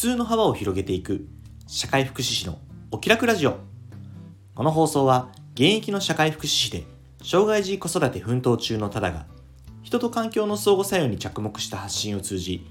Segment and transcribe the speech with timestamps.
[0.00, 1.28] 通の幅を広げていく。
[1.66, 2.58] 社会福祉士の
[2.90, 3.58] お気楽ラジオ。
[4.54, 6.86] この放送は現役の社会福祉士で
[7.22, 9.26] 障害児子育て奮闘中のただが
[9.82, 12.66] 人と環境の相互作用に着目した発信を通じ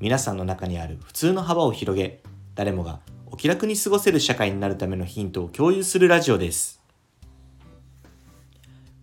[0.00, 2.20] 皆さんの中にある普通の幅を広げ
[2.56, 6.82] 誰もがお気楽に過ごせる社会になるためのヒントを共有するラジオです。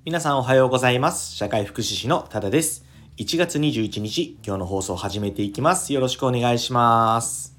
[0.04, 1.34] 皆さんおはようございます。
[1.34, 2.84] 社会福祉士のただです。
[3.16, 5.94] 1月21日今日の放送を始めていきます。
[5.94, 7.59] よろしくお願いします。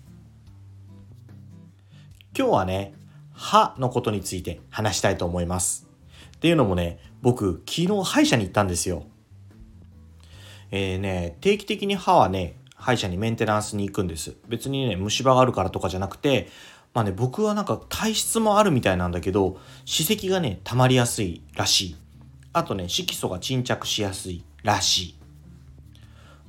[2.37, 2.95] 今日はね
[3.33, 5.89] 歯のことについて話したいと思います。
[6.37, 9.05] っていうのもね僕昨日歯医者に行ったんですよ。
[10.71, 14.37] えー、ね定期的に歯はね歯医者にメンテナンスに行くんです。
[14.49, 16.49] 別にね虫歯があるからとかじゃなくて
[16.95, 21.97] まあね僕はなんか体質もあるみたいなんだけど歯石がね溜まりやすいらしい。
[22.53, 25.15] あとね色素が沈着しやすいらしい。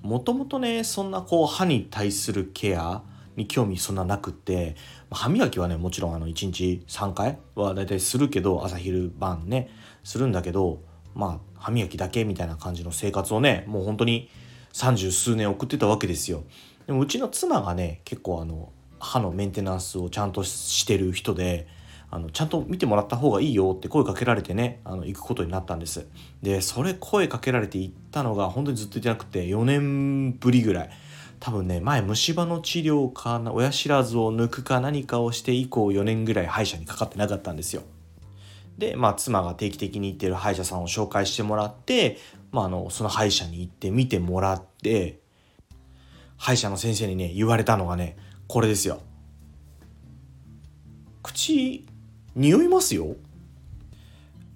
[0.01, 3.01] もともとねそんなこう歯に対するケア
[3.35, 4.75] に興味そんななくって
[5.09, 9.69] 歯磨きはねもちろんあの1日3回は大体するけど朝昼晩ね
[10.03, 10.81] するんだけど
[11.15, 14.29] まあ歯磨きだけみたいな感じの生活をねもう本当に
[14.73, 16.43] 三十数年送ってたわけですよ。
[16.87, 21.67] でもうちの妻がね結構あの歯のメンテナンスをちゃんとしてる人で
[22.09, 26.07] あのちゃんと見てもらった方がいいよって声かけられてねあの行くことになったんです。
[26.41, 30.89] でそれ声かけられて行ったのが本当にずっと行ってなくて4年ぶりぐらい。
[31.41, 37.81] 多分ね前虫歯の治療かな親知らずを抜くか何かをして以降4年ぐらい歯医者にかかってなかったんですよ。
[38.77, 42.19] でまあ妻が定期的に行ってる歯医者さんを紹介してもらって、
[42.51, 45.19] まあ、あのその歯医者に行って見てもらって
[46.37, 49.01] 歯医者の先生にね言われたのがねこれですよ。
[51.23, 51.87] 口
[52.35, 53.15] 匂いますよ。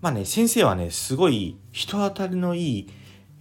[0.01, 2.89] まあね先生はねすごい人当たりのいい、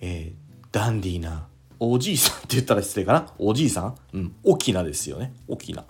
[0.00, 1.47] えー、ダンディーな
[1.80, 3.27] おじいさんって言ったら失礼かな。
[3.39, 3.94] おじいさん？
[4.12, 4.34] うん。
[4.42, 5.33] 大きなですよね。
[5.48, 5.84] 大きな。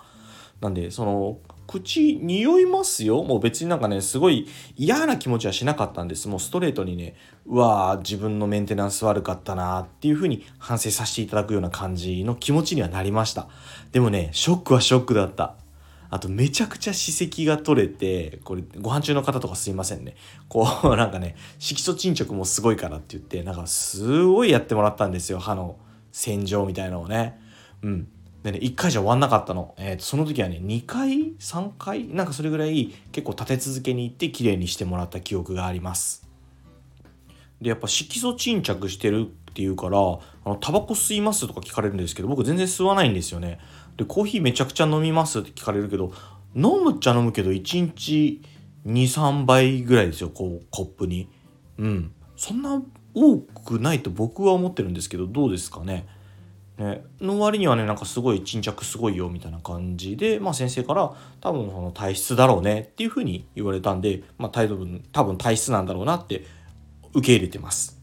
[0.61, 3.23] なんでその口匂いますよ。
[3.23, 6.27] もう別になんかねすごい嫌な気持ちはしなかったんです。
[6.27, 7.15] もうストレートにね
[7.45, 13.47] うわー自分のメンテナンス悪かったなっていう風に反省させていただくような感じの気持ちにはなりました。
[13.91, 15.55] でもねショックはショックだった。
[16.09, 20.15] あとめちゃくちゃ歯石が取れて、これご飯中の方とかすいませんね。
[20.47, 25.39] こう なんかね、色素沈着もすごいからって言って、なんかすごいやってもらったんですよ。
[25.39, 25.77] 歯の
[26.11, 27.39] 洗浄みたいなのをね。
[27.81, 28.07] うん。
[28.43, 29.73] でね、1回じゃ終わんなかったの。
[29.77, 32.07] えー、その時はね、2回 ?3 回？
[32.07, 36.29] なんかそれぐらい結構立て続けに行って綺麗にしてもらった記憶があります。
[37.59, 40.01] で、やっぱ色素沈着してるっていうから、あ
[40.45, 43.59] の、タバコ吸いますとか聞かれるんですけど、僕全然吸わないんですよね。
[43.97, 46.13] でコーヒーめちゃくちゃ飲みますって聞かれるけど
[46.55, 48.41] 飲むっちゃ飲むけど1日
[48.85, 51.29] 23杯ぐらいですよこうコップに。
[51.77, 52.11] うん。
[52.37, 52.81] そんな
[53.13, 56.07] 多くないと僕は思ってるんですけどどうですかね？
[56.77, 66.45] ね、の割にはねなんかすごい沈着すごいよみたいな感じで、まあ、先生から多分その体質だろうねっていうふうに言われたんで、まあ、多分多分体質なんだろうなって
[67.13, 67.94] 受け入れてます。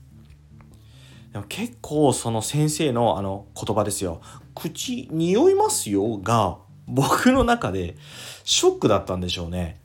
[1.33, 4.21] でも結構その先生のあの言葉ですよ。
[4.55, 7.97] 口匂いますよが僕の中で
[8.45, 9.81] ショックだったんでしょうね。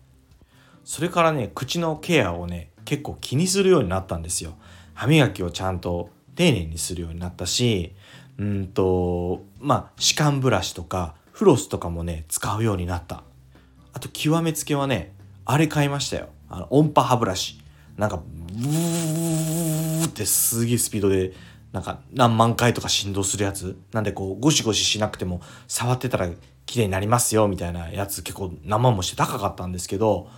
[0.84, 4.56] それからね口のケアをね結構気にするようになったんですよ。
[4.94, 7.96] 歯磨きをちゃんと丁寧にするようになったし
[8.38, 13.24] うんとまあ歯間ブラシとかフロスとかもね使うようになった。
[13.94, 15.14] あと極めつけはね
[15.46, 16.28] あれ買いましたよ。
[16.50, 17.62] あの音波歯ブラシ。
[17.96, 19.97] なんかブー。
[20.08, 21.34] ってすげえスピードで
[21.72, 23.78] なんか何万回とか振動するやつ。
[23.92, 26.30] なんでこうゴシゴシしなくても触ってたら
[26.66, 30.30] 綺麗になりますよみたいなやつ結構何万もして高かったんですけど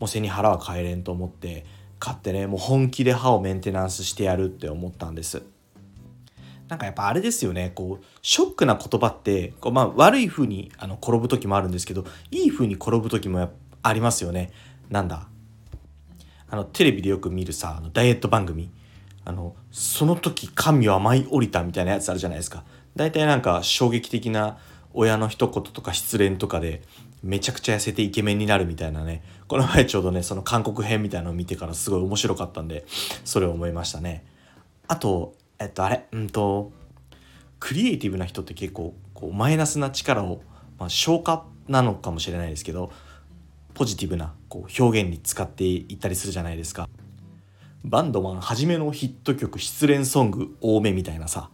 [0.00, 1.64] もう背に腹は変えれんと思って
[1.98, 5.42] 買ってねもう本気で歯をメンテナンスしてやるって思ったんです。
[6.68, 14.50] なんかやっぱあれですよねこうショックな言葉ってこう、まあ、悪い風にあの転ぶ時もあるんですけどいい風に転ぶ時もありますよね。
[14.90, 15.28] なんだ。
[16.48, 18.70] あのテレビでよく見るさあのダイエット番組。
[19.26, 22.64] あのその時神は舞い降りたみたいなやつあるじゃないですか。
[22.94, 24.56] 大体なんか衝撃的な
[24.94, 26.82] 親の一言とか失恋とかで
[27.24, 29.24] めちゃくちゃ痩せてイケメンになるみたいなね。
[29.48, 32.84] この前ちょうどねその韓国編みたいなのを見てからすごい面白かったんで
[33.24, 34.24] それを思いましたね。
[34.86, 36.70] あとえっとあれうんと
[37.58, 40.40] クリエイティブな人って結構こうマイナスな力を、
[40.78, 42.92] まあ、消化なのかもしれないですけど
[43.74, 46.88] ポジティブなこう表現に使っていったりするじゃないですか。
[47.88, 51.50] バンドマン初めのヒット曲失恋ソング多めみたいなさ。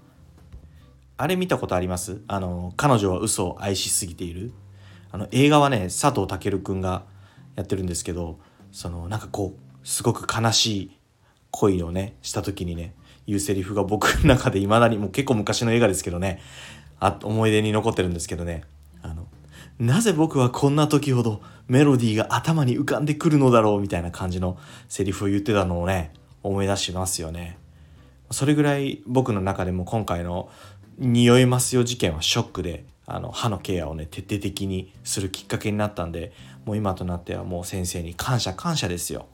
[1.18, 2.22] あれ見たことあります？
[2.26, 4.54] あの彼女は嘘を愛しすぎている。
[5.10, 7.02] あの映画はね佐藤健くんが
[7.54, 8.38] やってるんですけど
[8.70, 10.98] そのなんかこうすごく悲しい
[11.50, 12.94] 恋をねした時にね
[13.26, 16.40] 言うセリフが僕の中でいまだにもう結構昔の映画ですけどね
[16.98, 18.64] あ思い出に残ってるんですけどね。
[19.02, 19.26] あの
[19.78, 24.56] なぜ僕はこんな時ほどメロディーが頭に浮かんでくるのだろうみたいな感じの
[24.88, 27.58] セリフを言ってたのをね思い出しますよね。
[28.30, 30.48] それぐらい僕の中でも今回の
[30.98, 36.32] 匂いますよ事件はショックであの歯のケアをね徹底的にするきっかけになったんで
[36.64, 39.26] もう今となってはもう先生に感謝感謝ですよ。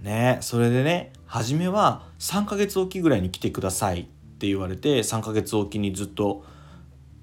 [0.00, 4.04] ねそれでね初めは3ヶ月おきぐらいに来てくださいっ
[4.38, 6.44] て言われて3ヶ月おきにずっと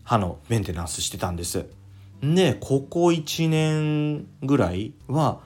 [0.04, 1.66] 歯のメンテナンスしてたんです。
[2.22, 5.42] でここ1年ぐらいは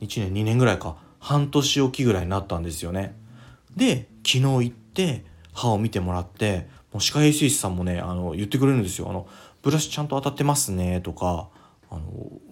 [0.00, 0.96] 1年2年ぐらいか。
[1.18, 3.14] 半年おきぐらいになったんですよね。
[3.76, 9.08] で昨日行って歯を見てもらってもう歯科衛生士さんもねあの言ってくれるんですよ。
[9.10, 9.26] あの
[9.62, 11.48] ブラシちゃんと当たってますねとか
[11.90, 12.02] あの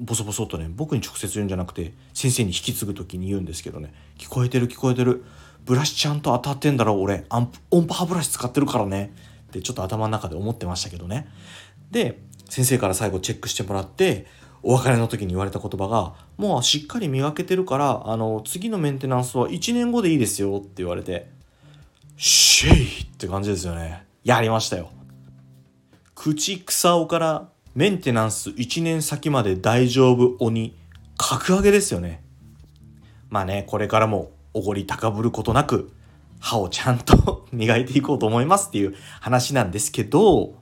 [0.01, 3.93] ボソボソとね僕に直接言うんじゃなくて先生に引き継ぐ時に言うんですけどね。
[4.19, 5.25] 聞こえてる聞こえてる。
[5.65, 7.25] ブラシちゃんと当たってんだろ俺。
[7.29, 9.13] アン音波歯ブラシ使ってるからね。
[9.49, 11.29] ってちょっと頭の中で思ってましたけどね。
[11.91, 14.27] で先生から最後チェックしてもらって
[14.63, 21.31] お別れの時に言われた言葉が「もうしっかり磨けてるからあの次のメンテナンスは1年後でいいですよ」って言われて
[22.17, 24.91] 「シェイ!」って感じですよねやりましたよ
[26.15, 30.75] 口草尾からメンテナンス1年先まで大丈夫鬼
[31.19, 32.23] 格上げですよね
[33.29, 35.93] まあねこれからもおごり高ぶることなく
[36.41, 40.55] 歯をちゃんと 磨いていこうと思いますっていう話なんですけど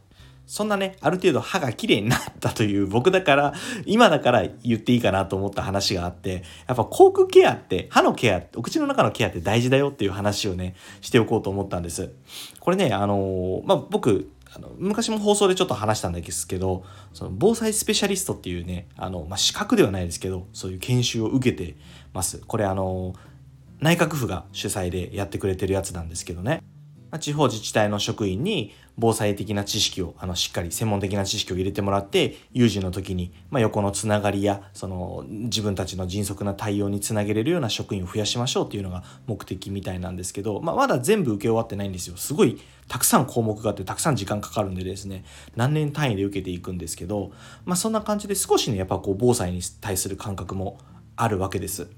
[0.46, 3.54] そんなね、ある程度歯が綺麗になったという僕だから、
[3.86, 12.12] 今だから言っていいかなと思った話があって、やっぱ口腔ケアって、歯のケア、お口の中のケアって大事だよっていう話をね、しておこうと思ったんです。
[12.60, 21.76] これね、あのー、まあ、僕、あの昔も放送でちょっと話したんですけどその防災スペシャリストっていうねあの、まあ、資格ではないですけどそういう研修を受けて
[22.12, 23.14] ますこれあの
[23.80, 26.62] 内閣府が主催でやってくれてるやつなんですけどね
[27.10, 45.24] まあ地方自治体の職員に防災的な知識をあのしっかり専門的な知識を入れてもらって有事の時に、まあ、横のつながりやその自分たちの迅速な対応につなげれるような職員を増やしましょうっていうのが目的みたいなんですけど、まあ、まだ全部受け終わってないんですよすごいたくさん項目があってたくさん時間かかるんでですね
[45.56, 47.32] 何年単位で受けていくんですけど、
[47.64, 50.78] まあ、そんな感じで少しねやっぱこう防災に対する感覚も
[51.16, 51.88] あるわけです。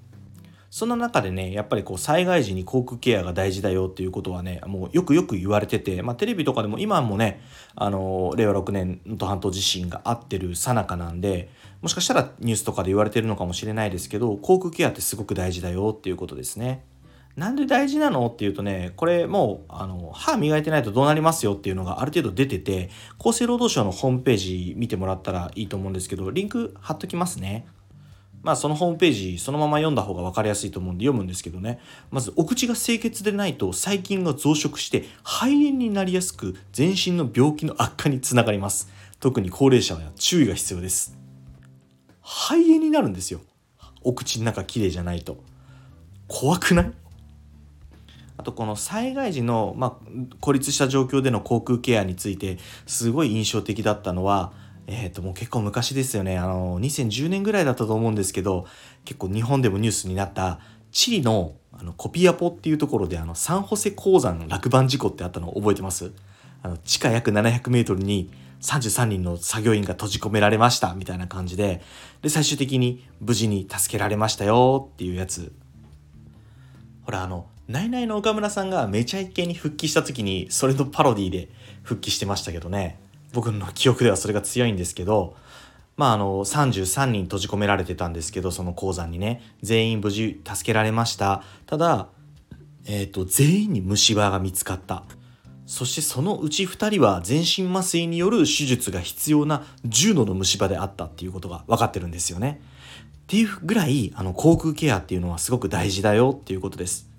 [0.71, 7.41] そんな中でねやっぱりこう災害時に口腔ケアが大事だよっていうことはねもうよくよく言われてて、まあ、テレビとかでも今もね
[7.75, 11.51] あの令和6年能登半島地震があってるさなかなんで
[11.83, 16.85] もしかしたらニュースとかで言われてるのかもしれないですけど口腔ケアってすごく大事だよっていうことですね。
[17.37, 22.89] なんで大事なのっていうとね、これもう、あの、歯磨いてないとどうなりますよっていうのがある程度出てて、
[23.19, 27.67] 厚生労働省のホームページ見てもらったらいいと思うんですけど、リンク貼っときますね。
[28.47, 31.81] まあそのホームページそのまま読んだ方が分かりやすいと思うんで読むんですけどね。
[32.13, 38.89] まずお口が清潔でないと細菌が増殖して肺炎になりやすく全身の病気の悪化につながります。
[39.19, 41.19] 特に高齢者は注意が必要です。
[42.23, 43.41] 肺炎になるんですよ。
[44.05, 45.43] お口の中きれいじゃないと。
[46.29, 46.93] 怖くない？
[48.37, 50.07] あとこの災害時の、まあ、
[50.41, 54.53] 孤立した状況での口腔ケアについてすごい印象的だったのは
[54.87, 56.39] えっ、ー、ともう結構昔ですよね。
[56.39, 58.67] あの2010年ぐらいだったと思うんですけど
[59.05, 60.61] 結構日本でもニュースになった
[60.93, 66.13] チリのあのコピアポっていうところであのサンホセ鉱山落盤事故ってあったの覚えてます？
[66.63, 68.31] あの地下約700メートルに
[68.63, 71.83] 33人の作業員が閉じ込められましたみたいな感じで。
[72.23, 75.53] で最終的に無事に助けられましたよっていうやつ。
[77.03, 81.49] ほらあのナイナイの岡村さんがめちゃイケに復帰した時にそれのパロディで
[81.83, 82.99] 復帰してましたけどね。
[83.37, 85.37] 僕の記憶ではそれが強いんですけど、
[85.99, 89.43] まあ、あの33人閉じ込められてたんですけどその鉱山にね。
[89.61, 91.43] 全員無事助けられました。
[91.67, 92.09] ただ、
[92.87, 95.05] えーと、全員に虫歯が見つかった。
[95.67, 102.63] そしてそのうち2人は全身麻酔による手術が必要な重度の虫歯であったっていうことが分かってるんですよね。
[102.63, 107.11] っていうぐらいあの口腔ケアっていうのはすごく大事だよっていうことです。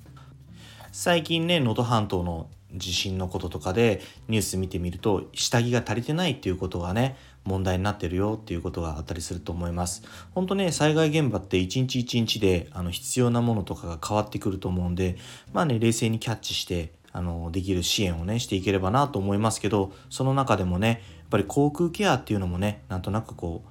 [0.91, 10.03] 最近ね能登半島の地震のこととかでニュース見てみると下着が足りてないっていうことがね問題になってるよっていうことがあったりすると思います。
[10.35, 15.17] 本当ね災害現場って一日一日であの必要なものとかが変わってくると思うんで
[15.53, 23.69] まあね冷静にキャッチしてあのできる支援をねしていければなと思いますけどその中でもねやっぱり口腔ケアっていうのもねなんとなくこう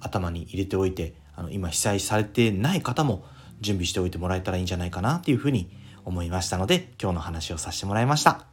[0.00, 3.24] 頭に入れておいてあの今被災されてない方も
[3.60, 5.70] 準備しておいてもらえたらいいんじゃないかなっていうふうに
[6.08, 8.46] 思いましたので今日の話をさせてもらいました。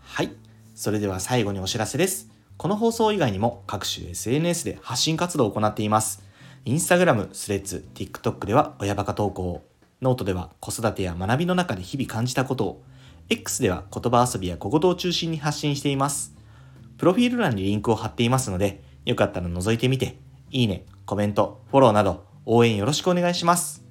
[0.00, 0.32] はい。
[0.74, 2.30] それでは最後にお知らせです。
[2.56, 6.22] この放送以外にも各種 SNS で発信活動を行っています。
[6.64, 9.62] Instagram、 Threads、TikTok では親バカ投稿
[10.02, 12.82] ノートでは子育てや学びの中で日々感じたことを
[13.30, 16.34] X では言葉遊びや小言を中心に発信しています。
[16.96, 20.18] プロフィール欄にリンクを貼っていますので、よかったら覗いてみて、
[20.50, 23.87] いいね、コメント、フォローなど応援よろしくお願いします。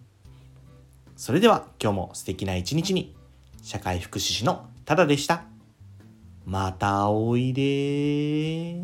[1.17, 3.15] それでは今日も素敵な一日に、
[3.63, 5.45] 社会福祉士のただでした。
[6.45, 8.79] またおいで